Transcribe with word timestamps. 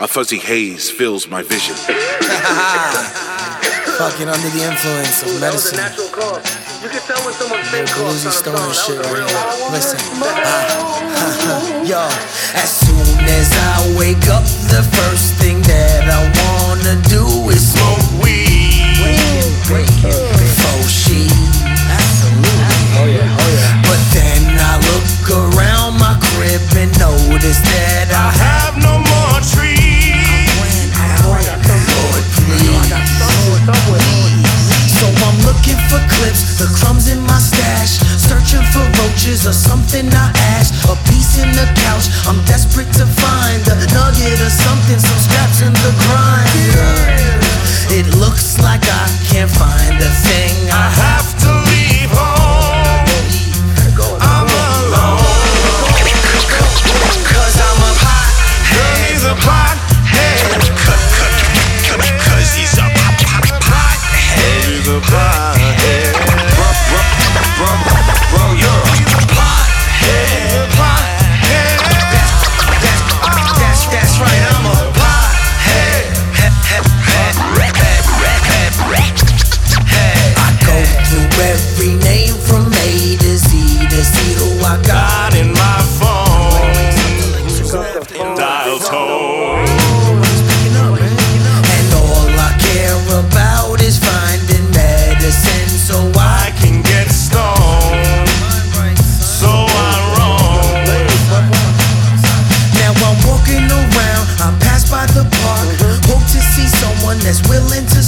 A 0.00 0.06
fuzzy 0.06 0.38
haze 0.38 0.88
fills 0.88 1.26
my 1.26 1.42
vision. 1.42 1.74
Fucking 3.98 4.28
under 4.30 4.48
the 4.54 4.62
influence 4.62 5.26
of 5.26 5.40
medicine. 5.40 5.74
You 5.74 6.88
can 6.88 7.02
tell 7.02 7.18
when 7.26 7.34
someone's 7.34 7.66
been 7.74 7.84
Bluesy 7.98 8.30
stoner 8.30 8.70
shit 8.70 9.02
right 9.10 9.26
here. 9.26 9.42
Listen. 9.74 9.98
Ah, 10.22 11.82
Yo, 11.90 11.98
as 12.54 12.70
soon 12.78 13.26
as 13.26 13.50
I 13.50 13.98
wake 13.98 14.22
up, 14.30 14.46
the 14.70 14.86
first 14.86 15.34
thing 15.34 15.58
that 15.66 16.06
I 16.06 16.30
wanna 16.46 16.94
do 17.10 17.50
is 17.50 17.74
smoke 17.74 18.22
weed. 18.22 18.94
Before 19.66 20.86
she. 20.86 21.26
Oh 22.94 23.02
yeah, 23.02 23.34
oh 23.34 23.50
yeah. 23.50 23.82
But 23.82 23.98
then 24.14 24.46
I 24.62 24.78
look 24.94 25.26
around 25.26 25.98
my 25.98 26.14
crib 26.22 26.62
and 26.78 26.94
notice 27.02 27.58
that 27.66 28.14
I 28.14 28.30
have 28.38 28.57
or 39.46 39.52
something 39.52 40.08
I 40.10 40.32
ask. 40.58 40.74
A 40.90 40.96
piece 41.06 41.38
in 41.38 41.50
the 41.52 41.66
couch, 41.86 42.10
I'm 42.26 42.42
desperate 42.44 42.90
to 42.98 43.06
find 43.06 43.60
a 43.68 43.76
nugget 43.94 44.40
or 44.40 44.50
something, 44.50 44.98
some 44.98 45.17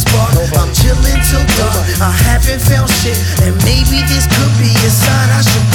spark. 0.00 0.32
I'm 0.56 0.72
chilling 0.72 1.20
till 1.28 1.44
dark, 1.60 1.84
I 2.00 2.10
haven't 2.26 2.62
found 2.64 2.88
shit. 2.88 3.16
And 3.44 3.54
maybe 3.68 4.00
this 4.08 4.24
could 4.24 4.54
be 4.56 4.72
a 4.72 4.90
sign 4.90 5.28
I 5.36 5.40
should 5.44 5.68